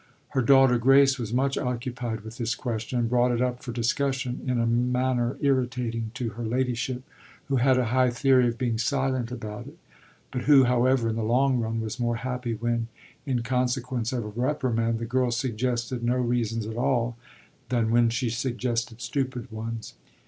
[0.29, 4.41] Her daughter Grace was much occupied with this question, and brought it up for discussion
[4.47, 7.03] in a manner irritating to her ladyship,
[7.49, 9.77] who had a high theory of being silent about it,
[10.31, 12.87] but who, however, in the long run, was more unhappy when,
[13.27, 17.15] in consequence of a reprimand, the girl suggested no reasons at all
[17.69, 19.93] than when she suggested stupid ones.